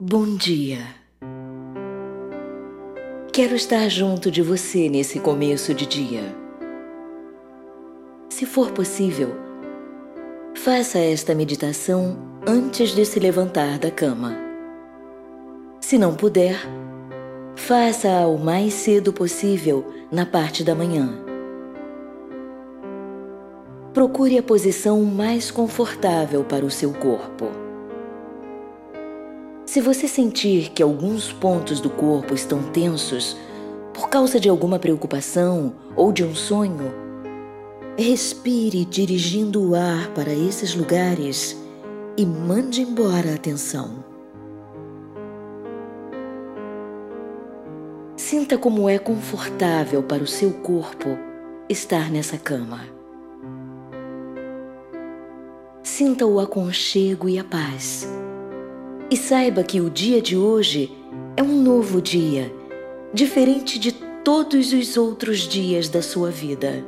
[0.00, 0.80] Bom dia.
[3.32, 6.34] Quero estar junto de você nesse começo de dia.
[8.28, 9.36] Se for possível,
[10.56, 14.36] faça esta meditação antes de se levantar da cama.
[15.80, 16.56] Se não puder,
[17.54, 21.24] faça-a o mais cedo possível na parte da manhã.
[23.92, 27.63] Procure a posição mais confortável para o seu corpo.
[29.74, 33.36] Se você sentir que alguns pontos do corpo estão tensos
[33.92, 36.94] por causa de alguma preocupação ou de um sonho,
[37.98, 41.60] respire dirigindo o ar para esses lugares
[42.16, 44.04] e mande embora a tensão.
[48.16, 51.18] Sinta como é confortável para o seu corpo
[51.68, 52.82] estar nessa cama.
[55.82, 58.06] Sinta o aconchego e a paz
[59.10, 60.90] e saiba que o dia de hoje
[61.36, 62.52] é um novo dia,
[63.12, 66.84] diferente de todos os outros dias da sua vida.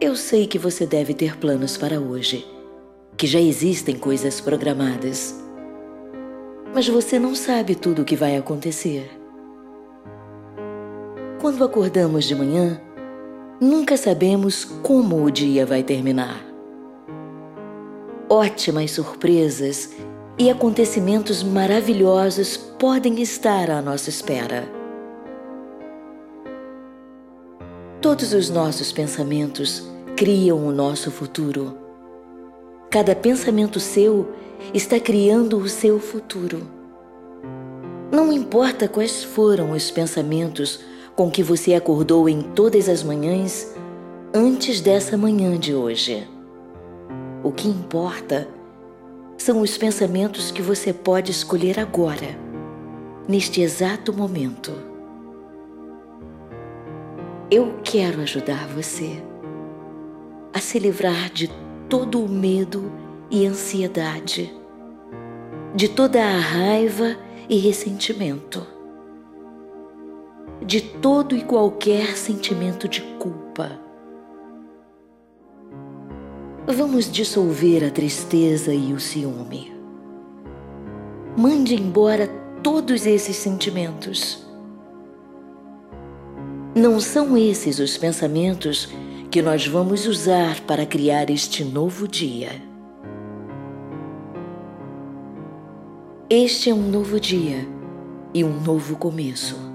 [0.00, 2.46] Eu sei que você deve ter planos para hoje,
[3.16, 5.34] que já existem coisas programadas.
[6.74, 9.10] Mas você não sabe tudo o que vai acontecer.
[11.40, 12.80] Quando acordamos de manhã,
[13.60, 16.47] nunca sabemos como o dia vai terminar
[18.28, 19.90] ótimas surpresas
[20.38, 24.68] e acontecimentos maravilhosos podem estar à nossa espera.
[28.00, 29.82] Todos os nossos pensamentos
[30.16, 31.76] criam o nosso futuro.
[32.90, 34.28] Cada pensamento seu
[34.72, 36.62] está criando o seu futuro.
[38.12, 40.80] Não importa quais foram os pensamentos
[41.16, 43.74] com que você acordou em todas as manhãs
[44.32, 46.37] antes dessa manhã de hoje.
[47.42, 48.48] O que importa
[49.36, 52.36] são os pensamentos que você pode escolher agora,
[53.28, 54.72] neste exato momento.
[57.48, 59.22] Eu quero ajudar você
[60.52, 61.48] a se livrar de
[61.88, 62.90] todo o medo
[63.30, 64.52] e ansiedade,
[65.76, 67.16] de toda a raiva
[67.48, 68.66] e ressentimento,
[70.60, 73.87] de todo e qualquer sentimento de culpa
[76.76, 79.72] Vamos dissolver a tristeza e o ciúme.
[81.34, 82.28] Mande embora
[82.62, 84.46] todos esses sentimentos.
[86.74, 88.86] Não são esses os pensamentos
[89.30, 92.50] que nós vamos usar para criar este novo dia.
[96.28, 97.66] Este é um novo dia
[98.34, 99.67] e um novo começo.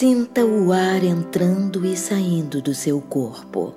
[0.00, 3.74] Sinta o ar entrando e saindo do seu corpo.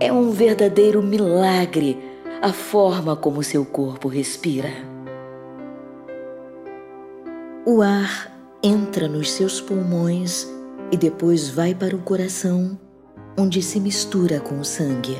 [0.00, 1.98] É um verdadeiro milagre
[2.40, 4.70] a forma como seu corpo respira.
[7.66, 10.50] O ar entra nos seus pulmões
[10.90, 12.80] e depois vai para o coração,
[13.38, 15.18] onde se mistura com o sangue.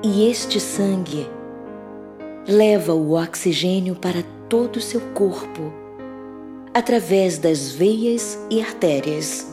[0.00, 1.28] E este sangue
[2.46, 5.72] leva o oxigênio para todo o seu corpo,
[6.74, 9.50] através das veias e artérias.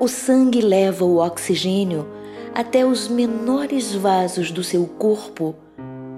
[0.00, 2.06] O sangue leva o oxigênio
[2.52, 5.54] até os menores vasos do seu corpo,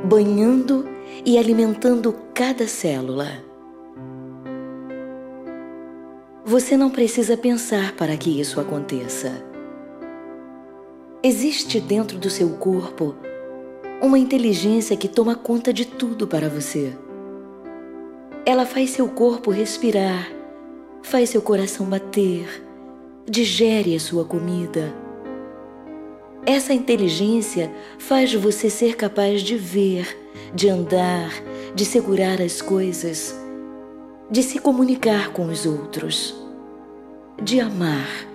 [0.04, 0.88] banhando
[1.26, 3.28] e alimentando cada célula.
[6.44, 9.44] Você não precisa pensar para que isso aconteça.
[11.22, 13.14] Existe dentro do seu corpo
[14.00, 16.96] uma inteligência que toma conta de tudo para você.
[18.46, 20.26] Ela faz seu corpo respirar,
[21.02, 22.64] faz seu coração bater,
[23.28, 24.94] digere a sua comida.
[26.46, 30.16] Essa inteligência faz você ser capaz de ver,
[30.54, 31.30] de andar,
[31.74, 33.34] de segurar as coisas,
[34.30, 36.34] de se comunicar com os outros,
[37.42, 38.29] de amar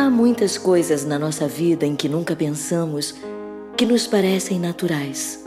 [0.00, 3.14] Há muitas coisas na nossa vida em que nunca pensamos
[3.76, 5.44] que nos parecem naturais.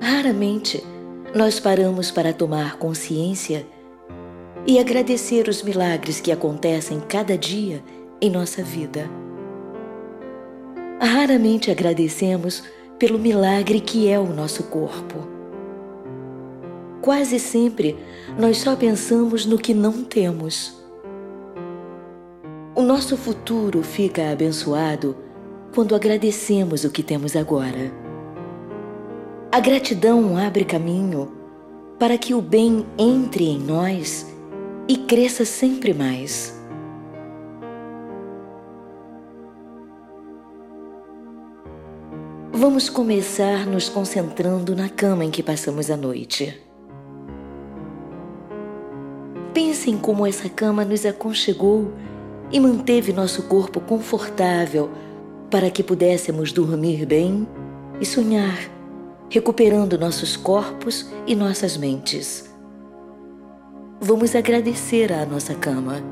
[0.00, 0.82] Raramente
[1.32, 3.64] nós paramos para tomar consciência
[4.66, 7.84] e agradecer os milagres que acontecem cada dia
[8.20, 9.08] em nossa vida.
[11.00, 12.64] Raramente agradecemos
[12.98, 15.28] pelo milagre que é o nosso corpo.
[17.00, 17.96] Quase sempre
[18.36, 20.77] nós só pensamos no que não temos
[22.78, 25.16] o nosso futuro fica abençoado
[25.74, 27.92] quando agradecemos o que temos agora.
[29.50, 31.32] A gratidão abre caminho
[31.98, 34.32] para que o bem entre em nós
[34.86, 36.56] e cresça sempre mais.
[42.52, 46.56] Vamos começar nos concentrando na cama em que passamos a noite.
[49.52, 51.92] Pense em como essa cama nos aconchegou
[52.50, 54.90] e manteve nosso corpo confortável
[55.50, 57.46] para que pudéssemos dormir bem
[58.00, 58.58] e sonhar,
[59.30, 62.48] recuperando nossos corpos e nossas mentes.
[64.00, 66.02] Vamos agradecer à nossa cama.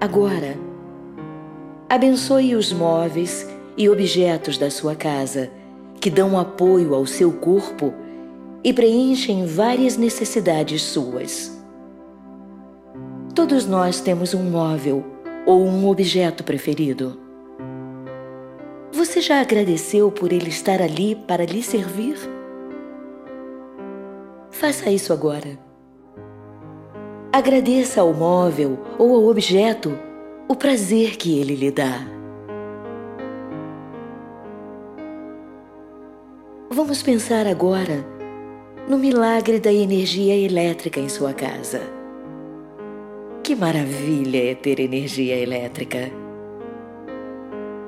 [0.00, 0.56] Agora,
[1.88, 5.50] abençoe os móveis e objetos da sua casa
[6.00, 7.94] que dão apoio ao seu corpo
[8.62, 11.53] e preenchem várias necessidades suas.
[13.34, 15.04] Todos nós temos um móvel
[15.44, 17.18] ou um objeto preferido.
[18.92, 22.16] Você já agradeceu por ele estar ali para lhe servir?
[24.50, 25.58] Faça isso agora.
[27.32, 29.98] Agradeça ao móvel ou ao objeto
[30.46, 32.06] o prazer que ele lhe dá.
[36.70, 38.06] Vamos pensar agora
[38.88, 42.03] no milagre da energia elétrica em sua casa.
[43.44, 46.10] Que maravilha é ter energia elétrica!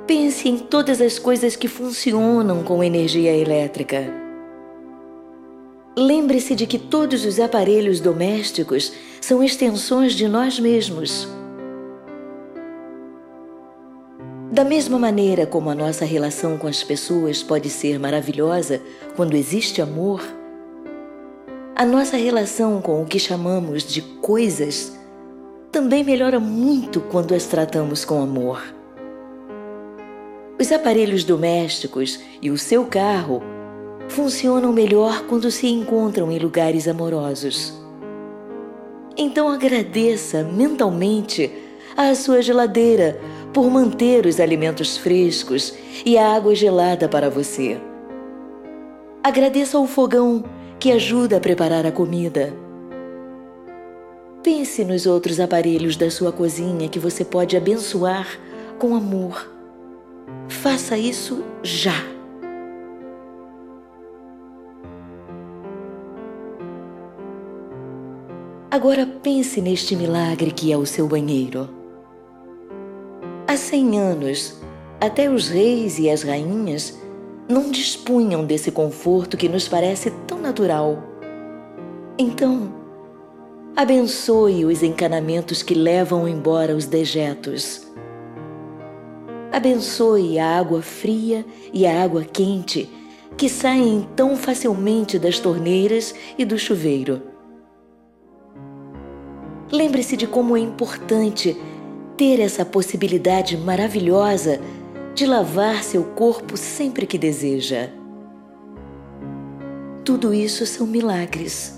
[0.07, 4.05] Pense em todas as coisas que funcionam com energia elétrica.
[5.97, 11.27] Lembre-se de que todos os aparelhos domésticos são extensões de nós mesmos.
[14.53, 18.83] Da mesma maneira como a nossa relação com as pessoas pode ser maravilhosa
[19.17, 20.23] quando existe amor,
[21.75, 24.96] a nossa relação com o que chamamos de coisas
[25.77, 28.65] também melhora muito quando as tratamos com amor.
[30.59, 33.43] Os aparelhos domésticos e o seu carro
[34.09, 37.75] funcionam melhor quando se encontram em lugares amorosos.
[39.19, 41.53] Então agradeça mentalmente
[41.95, 43.21] à sua geladeira
[43.53, 45.75] por manter os alimentos frescos
[46.07, 47.79] e a água gelada para você.
[49.23, 50.43] Agradeça ao fogão
[50.81, 52.65] que ajuda a preparar a comida
[54.47, 58.39] Pense nos outros aparelhos da sua cozinha que você pode abençoar
[58.79, 59.53] com amor.
[60.49, 61.97] Faça isso já.
[68.71, 71.69] Agora pense neste milagre que é o seu banheiro.
[73.49, 74.63] Há cem anos,
[75.01, 76.97] até os reis e as rainhas
[77.49, 81.03] não dispunham desse conforto que nos parece tão natural.
[82.17, 82.76] Então,
[83.77, 87.87] Abençoe os encanamentos que levam embora os dejetos.
[89.53, 91.45] Abençoe a água fria
[91.75, 92.89] e a água quente
[93.37, 97.21] que saem tão facilmente das torneiras e do chuveiro.
[99.71, 101.55] Lembre-se de como é importante
[102.17, 104.59] ter essa possibilidade maravilhosa
[105.15, 107.91] de lavar seu corpo sempre que deseja.
[110.03, 111.76] Tudo isso são milagres.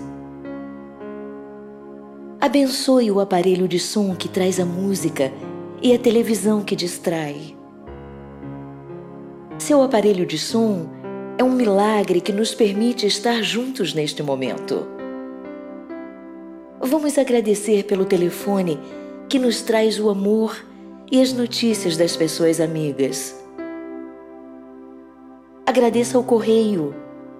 [2.41, 5.29] Abençoe o aparelho de som que traz a música
[5.81, 7.53] e a televisão que distrai.
[9.57, 10.89] Seu aparelho de som
[11.37, 14.87] é um milagre que nos permite estar juntos neste momento.
[16.79, 18.79] Vamos agradecer pelo telefone
[19.27, 20.65] que nos traz o amor
[21.11, 23.37] e as notícias das pessoas amigas.
[25.65, 26.95] Agradeça ao correio,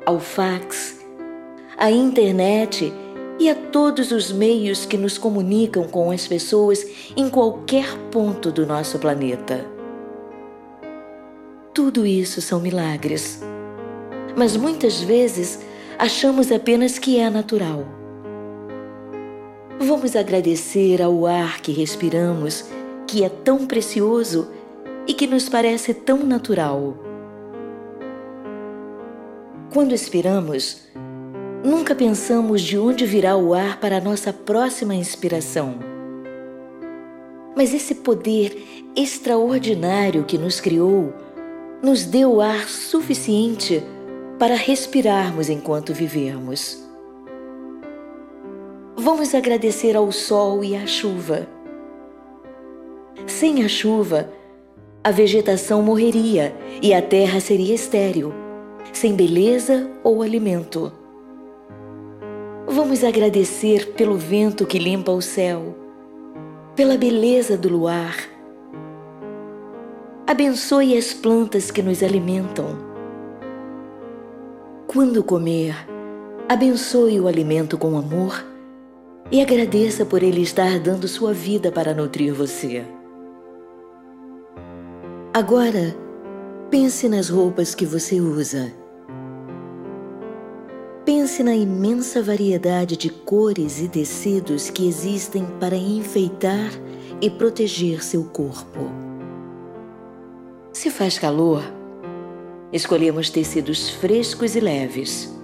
[0.06, 1.00] ao fax,
[1.77, 2.91] à internet
[3.39, 8.65] e a todos os meios que nos comunicam com as pessoas em qualquer ponto do
[8.65, 9.65] nosso planeta.
[11.74, 13.41] Tudo isso são milagres,
[14.36, 15.60] mas muitas vezes
[15.98, 17.86] achamos apenas que é natural.
[19.79, 22.65] Vamos agradecer ao ar que respiramos,
[23.08, 24.50] que é tão precioso
[25.08, 26.98] e que nos parece tão natural.
[29.72, 30.81] Quando expiramos,
[31.63, 35.75] Nunca pensamos de onde virá o ar para a nossa próxima inspiração.
[37.56, 41.13] Mas esse poder extraordinário que nos criou
[41.84, 43.84] nos deu ar suficiente
[44.38, 46.82] para respirarmos enquanto vivermos.
[48.96, 51.46] Vamos agradecer ao sol e à chuva.
[53.28, 54.32] Sem a chuva,
[55.04, 58.34] a vegetação morreria e a terra seria estéril,
[58.94, 60.99] sem beleza ou alimento.
[62.69, 65.75] Vamos agradecer pelo vento que limpa o céu,
[66.75, 68.15] pela beleza do luar.
[70.25, 72.77] Abençoe as plantas que nos alimentam.
[74.88, 75.75] Quando comer,
[76.51, 78.43] Abençoe o alimento com amor
[79.31, 82.83] e agradeça por ele estar dando sua vida para nutrir você.
[85.31, 85.95] Agora,
[86.71, 88.73] pense nas roupas que você usa.
[91.12, 96.70] Pense na imensa variedade de cores e tecidos que existem para enfeitar
[97.20, 98.92] e proteger seu corpo.
[100.72, 101.63] Se faz calor,
[102.72, 105.36] escolhemos tecidos frescos e leves.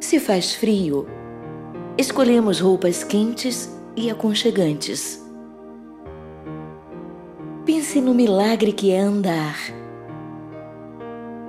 [0.00, 1.06] Se faz frio,
[1.98, 5.22] escolhemos roupas quentes e aconchegantes.
[7.66, 9.58] Pense no milagre que é andar.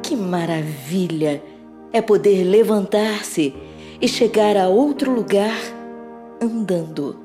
[0.03, 1.41] Que maravilha
[1.93, 3.53] é poder levantar-se
[4.01, 5.57] e chegar a outro lugar
[6.41, 7.19] andando.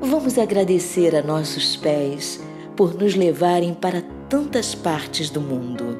[0.00, 2.40] Vamos agradecer a nossos pés
[2.76, 5.98] por nos levarem para tantas partes do mundo.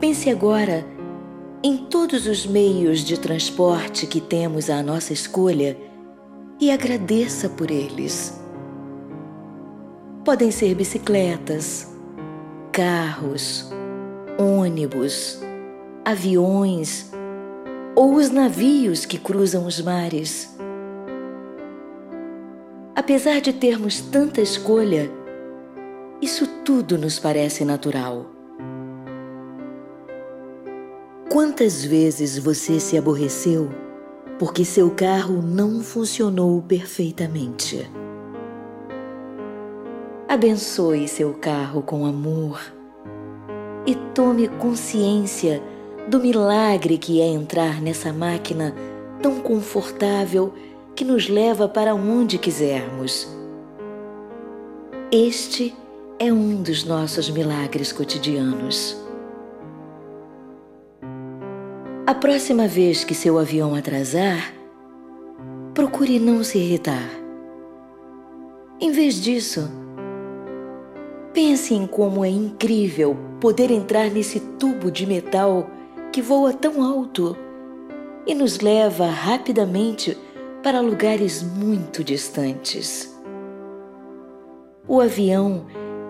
[0.00, 0.86] Pense agora
[1.62, 5.76] em todos os meios de transporte que temos à nossa escolha
[6.60, 8.40] e agradeça por eles.
[10.24, 11.97] Podem ser bicicletas,
[12.72, 13.70] carros,
[14.38, 15.40] ônibus,
[16.04, 17.10] aviões
[17.94, 20.56] ou os navios que cruzam os mares.
[22.94, 25.10] Apesar de termos tanta escolha,
[26.20, 28.26] isso tudo nos parece natural.
[31.30, 33.68] Quantas vezes você se aborreceu
[34.38, 37.90] porque seu carro não funcionou perfeitamente.
[40.28, 42.60] Abençoe seu carro com amor
[43.86, 45.62] e tome consciência
[46.06, 48.74] do milagre que é entrar nessa máquina
[49.22, 50.52] tão confortável
[50.94, 53.26] que nos leva para onde quisermos.
[55.10, 55.74] Este
[56.18, 59.02] é um dos nossos milagres cotidianos.
[62.06, 64.52] A próxima vez que seu avião atrasar,
[65.72, 67.08] procure não se irritar.
[68.78, 69.87] Em vez disso,
[71.38, 75.70] pense em como é incrível poder entrar nesse tubo de metal
[76.12, 77.36] que voa tão alto
[78.26, 80.18] e nos leva rapidamente
[80.64, 83.16] para lugares muito distantes.
[84.88, 85.66] O avião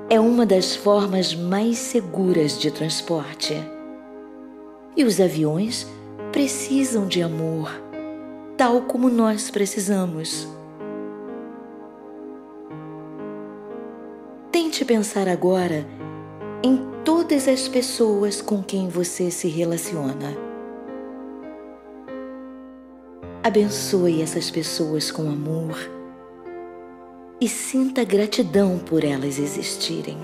[0.08, 3.54] é uma das formas mais seguras de transporte
[4.97, 5.87] e os aviões
[6.32, 7.70] precisam de amor,
[8.56, 10.49] tal como nós precisamos.
[14.61, 15.87] Tente pensar agora
[16.65, 20.37] em todas as pessoas com quem você se relaciona.
[23.41, 25.79] Abençoe essas pessoas com amor
[27.41, 30.19] e sinta gratidão por elas existirem.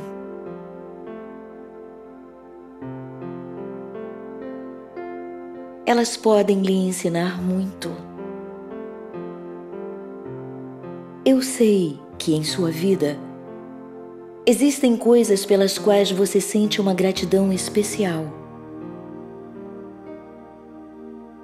[5.87, 7.89] elas podem lhe ensinar muito.
[11.25, 13.17] Eu sei que em sua vida
[14.47, 18.27] existem coisas pelas quais você sente uma gratidão especial.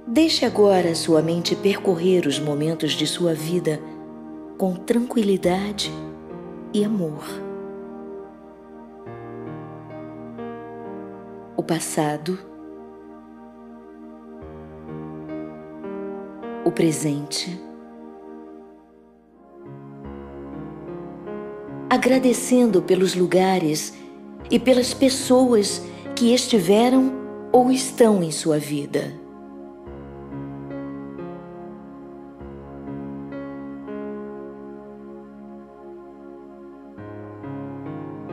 [0.07, 3.81] Deixe agora sua mente percorrer os momentos de sua vida
[4.59, 5.91] com tranquilidade
[6.75, 7.25] e amor.
[11.57, 12.39] O passado
[16.65, 17.70] o presente.
[21.91, 23.93] Agradecendo pelos lugares
[24.49, 25.83] e pelas pessoas
[26.15, 27.13] que estiveram
[27.51, 29.13] ou estão em sua vida.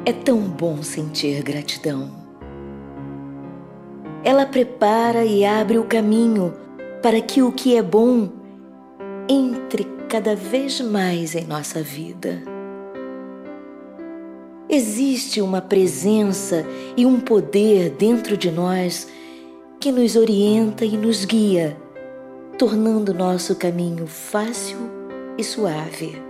[0.05, 2.11] É tão bom sentir gratidão.
[4.23, 6.53] Ela prepara e abre o caminho
[7.01, 8.29] para que o que é bom
[9.27, 12.56] entre cada vez mais em nossa vida.
[14.69, 16.65] Existe uma presença
[16.97, 19.07] e um poder dentro de nós
[19.79, 21.77] que nos orienta e nos guia,
[22.57, 24.77] tornando nosso caminho fácil
[25.37, 26.21] e suave.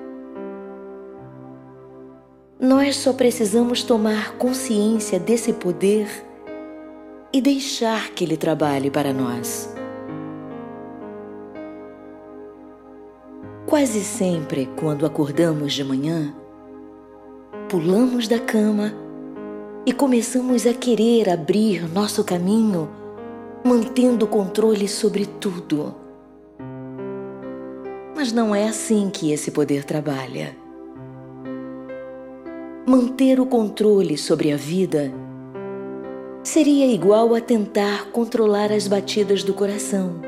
[2.60, 6.08] Nós só precisamos tomar consciência desse poder
[7.34, 9.74] e deixar que ele trabalhe para nós.
[13.66, 16.36] Quase sempre, quando acordamos de manhã,
[17.70, 18.94] pulamos da cama
[19.86, 22.90] e começamos a querer abrir nosso caminho,
[23.64, 25.94] mantendo o controle sobre tudo.
[28.16, 30.56] Mas não é assim que esse poder trabalha.
[32.86, 35.12] Manter o controle sobre a vida
[36.44, 40.22] seria igual a tentar controlar as batidas do coração,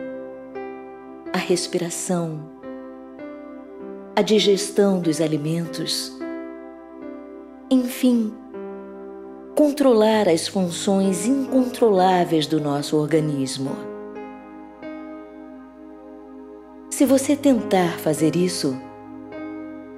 [1.31, 2.41] a respiração,
[4.13, 6.18] a digestão dos alimentos,
[7.71, 8.33] enfim,
[9.55, 13.75] controlar as funções incontroláveis do nosso organismo.
[16.89, 18.75] Se você tentar fazer isso,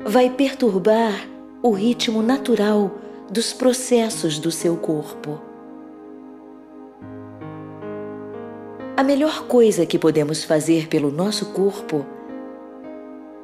[0.05, 1.27] vai perturbar
[1.63, 2.91] o ritmo natural
[3.29, 5.39] dos processos do seu corpo.
[8.97, 12.05] A melhor coisa que podemos fazer pelo nosso corpo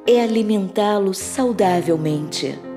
[0.06, 2.67] é alimentá-lo saudavelmente.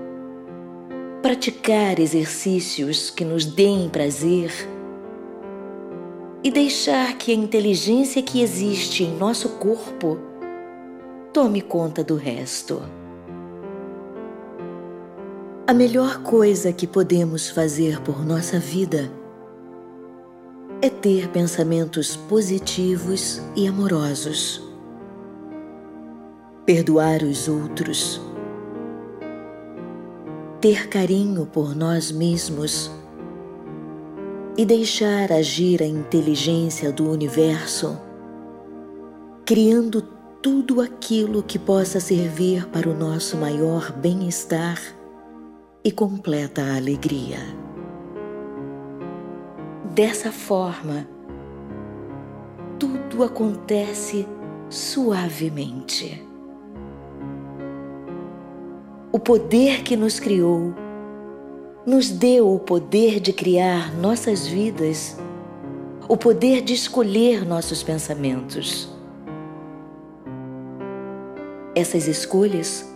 [1.21, 4.51] Praticar exercícios que nos deem prazer
[6.43, 10.17] e deixar que a inteligência que existe em nosso corpo
[11.31, 12.81] tome conta do resto.
[15.67, 19.11] A melhor coisa que podemos fazer por nossa vida
[20.81, 24.59] é ter pensamentos positivos e amorosos,
[26.65, 28.19] perdoar os outros,
[30.61, 32.91] ter carinho por nós mesmos
[34.55, 37.99] e deixar agir a inteligência do universo,
[39.43, 40.03] criando
[40.39, 44.79] tudo aquilo que possa servir para o nosso maior bem-estar
[45.83, 47.39] e completa alegria.
[49.95, 51.07] Dessa forma,
[52.77, 54.27] tudo acontece
[54.69, 56.30] suavemente.
[59.13, 60.73] O poder que nos criou
[61.85, 65.17] nos deu o poder de criar nossas vidas,
[66.07, 68.89] o poder de escolher nossos pensamentos.
[71.75, 72.89] Essas escolhas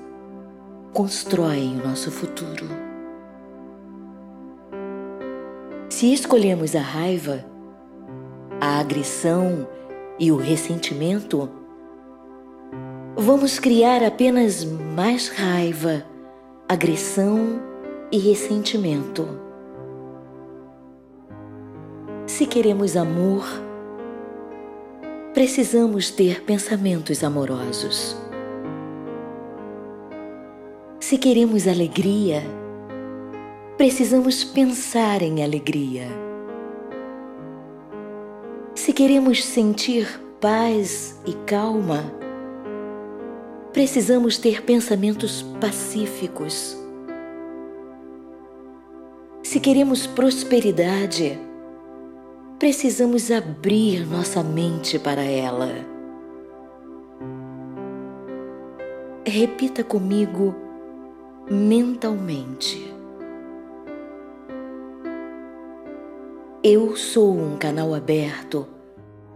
[0.93, 2.65] constroem o nosso futuro.
[5.89, 7.43] Se escolhemos a raiva,
[8.61, 9.67] a agressão
[10.17, 11.49] e o ressentimento,
[13.25, 16.05] vamos criar apenas mais raiva,
[16.69, 17.59] agressão
[18.11, 19.27] e ressentimento.
[22.27, 23.43] Se queremos amor,
[25.33, 28.15] precisamos ter pensamentos amorosos.
[30.99, 32.43] Se queremos alegria,
[33.75, 36.07] precisamos pensar em alegria.
[38.75, 42.24] Se queremos sentir paz e calma,
[43.75, 46.77] precisamos ter pensamentos pacíficos.
[49.43, 51.37] Se queremos prosperidade,
[52.57, 55.73] precisamos abrir nossa mente para ela.
[59.25, 60.55] Repita comigo
[61.51, 62.95] mentalmente.
[66.63, 68.65] Eu sou um canal aberto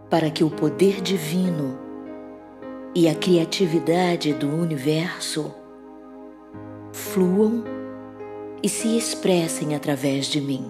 [0.09, 1.88] para que o poder divino
[2.95, 5.53] e a criatividade do universo
[6.91, 7.63] fluam
[8.63, 10.65] e se expressem através de mim.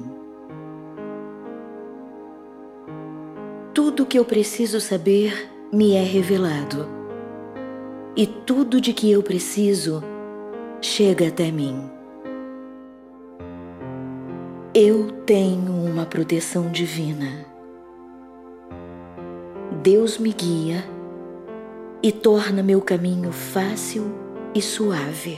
[3.73, 6.87] Tudo que eu preciso saber me é revelado,
[8.15, 10.03] e tudo de que eu preciso
[10.81, 11.89] chega até mim.
[14.73, 17.45] Eu tenho uma proteção divina.
[19.81, 20.83] Deus me guia
[22.01, 24.11] e torna meu caminho fácil
[24.53, 25.37] e suave.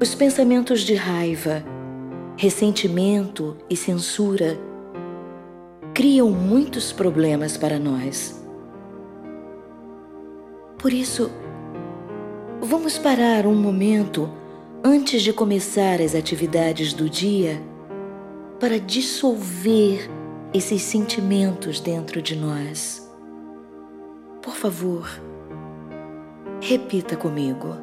[0.00, 1.64] Os pensamentos de raiva,
[2.36, 4.58] ressentimento e censura
[5.94, 8.44] criam muitos problemas para nós.
[10.78, 11.30] Por isso,
[12.68, 14.28] Vamos parar um momento
[14.82, 17.62] antes de começar as atividades do dia
[18.58, 20.10] para dissolver
[20.56, 23.06] esses sentimentos dentro de nós.
[24.40, 25.06] Por favor,
[26.62, 27.76] repita comigo.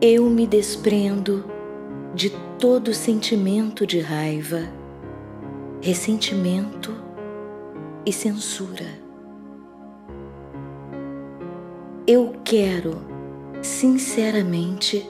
[0.00, 1.44] Eu me desprendo
[2.14, 4.62] de todo sentimento de raiva,
[5.82, 6.94] ressentimento
[8.06, 8.86] e censura.
[12.06, 13.02] Eu quero,
[13.60, 15.06] sinceramente,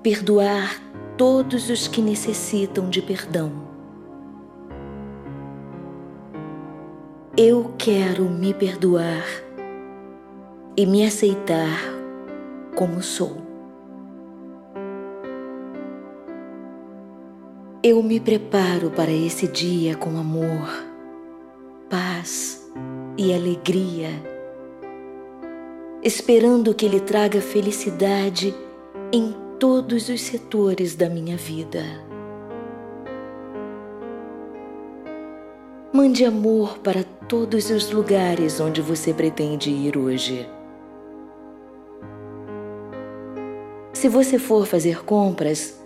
[0.00, 0.80] perdoar
[1.16, 3.69] todos os que necessitam de perdão.
[7.42, 9.24] Eu quero me perdoar
[10.76, 11.80] e me aceitar
[12.76, 13.38] como sou.
[17.82, 20.68] Eu me preparo para esse dia com amor,
[21.88, 22.70] paz
[23.16, 24.10] e alegria
[26.02, 28.54] esperando que Ele traga felicidade
[29.10, 32.09] em todos os setores da minha vida.
[35.92, 40.48] Mande amor para todos os lugares onde você pretende ir hoje.
[43.92, 45.80] Se você for fazer compras,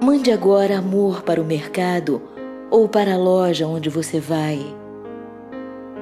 [0.00, 2.22] mande agora amor para o mercado
[2.70, 4.60] ou para a loja onde você vai,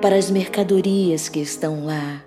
[0.03, 2.23] para as mercadorias que estão lá,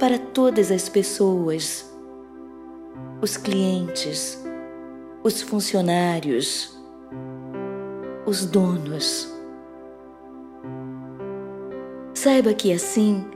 [0.00, 1.88] para todas as pessoas,
[3.22, 4.44] os clientes,
[5.22, 6.79] os funcionários,
[8.30, 9.28] os donos.
[12.14, 13.26] Saiba que assim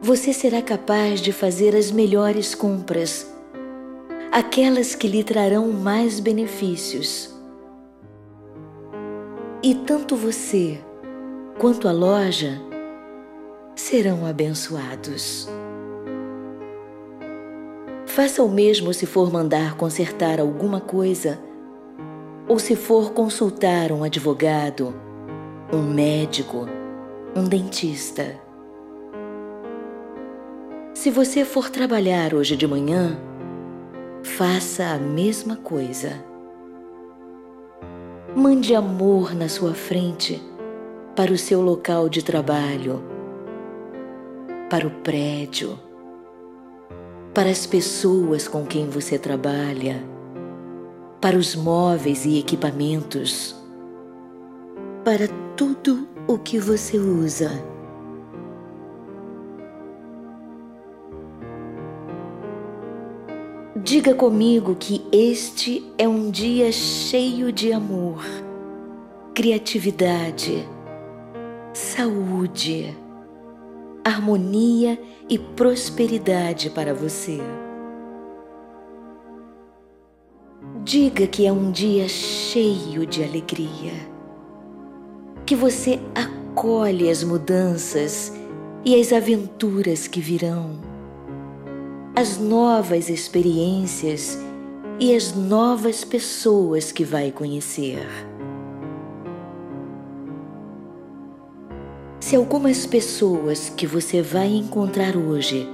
[0.00, 3.30] você será capaz de fazer as melhores compras,
[4.32, 7.32] aquelas que lhe trarão mais benefícios.
[9.62, 10.80] E tanto você
[11.58, 12.58] quanto a loja
[13.76, 15.48] serão abençoados.
[18.06, 21.38] Faça o mesmo se for mandar consertar alguma coisa
[22.52, 24.94] ou se for consultar um advogado,
[25.72, 26.66] um médico,
[27.34, 28.38] um dentista.
[30.92, 33.16] Se você for trabalhar hoje de manhã,
[34.22, 36.22] faça a mesma coisa.
[38.36, 40.38] Mande amor na sua frente
[41.16, 43.02] para o seu local de trabalho,
[44.68, 45.78] para o prédio,
[47.32, 50.11] para as pessoas com quem você trabalha
[51.22, 53.54] para os móveis e equipamentos,
[55.04, 57.48] para tudo o que você usa.
[63.84, 68.24] Diga comigo que este é um dia cheio de amor,
[69.32, 70.68] criatividade,
[71.72, 72.96] saúde,
[74.04, 77.40] harmonia e prosperidade para você.
[80.84, 83.92] Diga que é um dia cheio de alegria,
[85.46, 88.32] que você acolhe as mudanças
[88.84, 90.80] e as aventuras que virão,
[92.16, 94.36] as novas experiências
[94.98, 98.04] e as novas pessoas que vai conhecer.
[102.18, 105.68] Se algumas pessoas que você vai encontrar hoje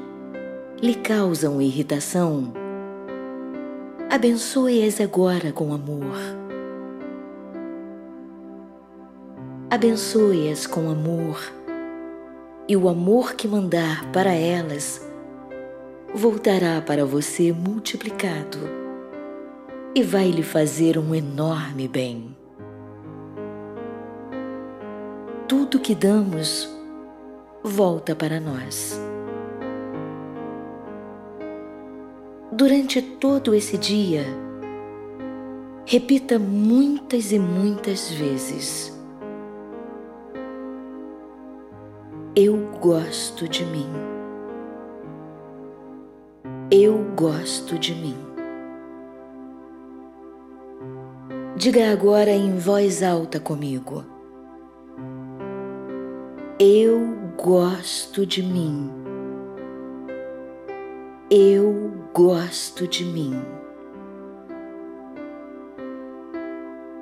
[0.82, 2.67] lhe causam irritação,
[4.10, 6.16] Abençoe-as agora com amor.
[9.68, 11.38] Abençoe-as com amor,
[12.66, 15.06] e o amor que mandar para elas
[16.14, 18.58] voltará para você multiplicado
[19.94, 22.34] e vai lhe fazer um enorme bem.
[25.46, 26.66] Tudo que damos
[27.62, 29.07] volta para nós.
[32.58, 34.24] Durante todo esse dia,
[35.86, 39.00] repita muitas e muitas vezes:
[42.34, 43.88] Eu gosto de mim.
[46.68, 48.18] Eu gosto de mim.
[51.54, 54.04] Diga agora em voz alta comigo.
[56.58, 58.90] Eu gosto de mim.
[61.30, 63.40] Eu gosto de mim.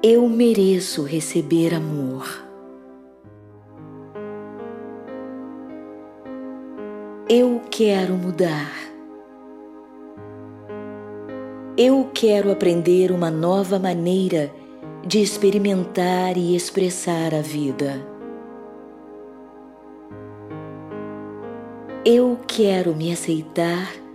[0.03, 2.29] Eu mereço receber amor.
[7.31, 8.71] Eu quero mudar.
[11.79, 14.53] Eu quero aprender uma nova maneira
[15.07, 18.07] de experimentar e expressar a vida.
[22.05, 24.06] Eu quero me aceitar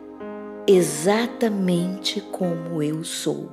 [0.68, 3.50] exatamente como eu sou.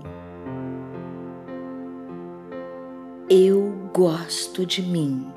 [3.30, 5.32] Eu gosto de mim.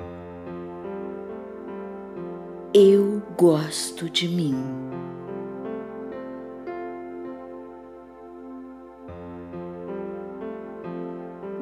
[2.74, 4.54] Eu gosto de mim.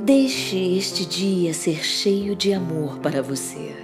[0.02, 3.76] Deixe este dia ser cheio de amor para você.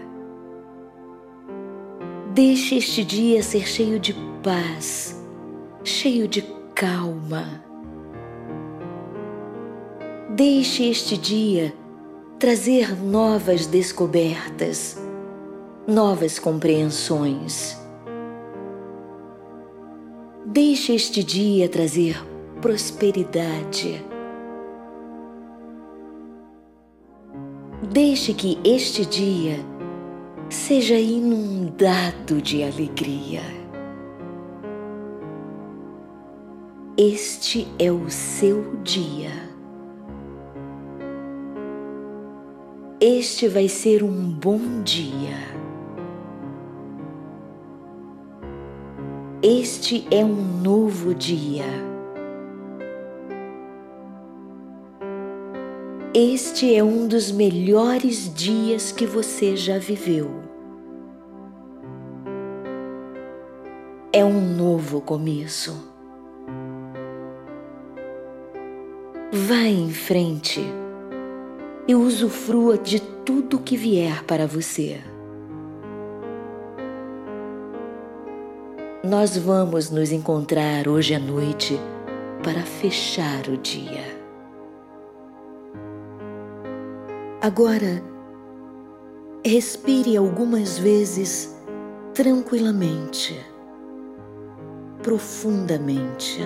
[2.32, 5.15] Deixe este dia ser cheio de paz
[5.86, 6.42] cheio de
[6.74, 7.64] calma.
[10.34, 11.72] Deixe este dia
[12.40, 15.00] trazer novas descobertas,
[15.86, 17.80] novas compreensões.
[20.44, 22.20] Deixe este dia trazer
[22.60, 24.04] prosperidade.
[27.92, 29.64] Deixe que este dia
[30.48, 33.65] seja inundado de alegria.
[36.98, 39.30] Este é o seu dia.
[42.98, 45.36] Este vai ser um bom dia.
[49.42, 51.66] Este é um novo dia.
[56.14, 60.30] Este é um dos melhores dias que você já viveu.
[64.14, 65.94] É um novo começo.
[69.48, 70.60] Vá em frente
[71.86, 75.00] e usufrua de tudo que vier para você.
[79.04, 81.78] Nós vamos nos encontrar hoje à noite
[82.42, 84.18] para fechar o dia.
[87.40, 88.02] Agora,
[89.44, 91.56] respire algumas vezes
[92.12, 93.38] tranquilamente,
[95.04, 96.42] profundamente.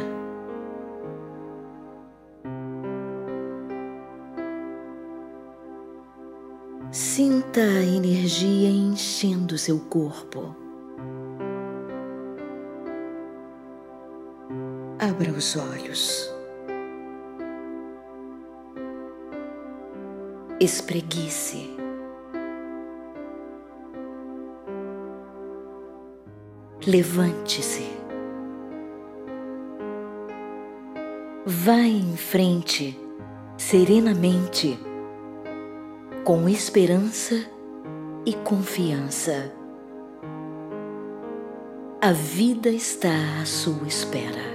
[7.22, 10.56] Sinta a energia enchendo seu corpo.
[14.98, 16.34] Abra os olhos.
[20.58, 21.76] Espreguice.
[26.86, 27.84] Levante-se.
[31.44, 32.98] Vá em frente,
[33.58, 34.88] serenamente
[36.30, 37.44] com esperança
[38.24, 39.52] e confiança.
[42.00, 44.49] A vida está à sua espera.